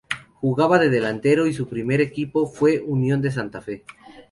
[0.33, 3.83] Jugaba de delantero y su primer equipo fue Unión de Santa Fe.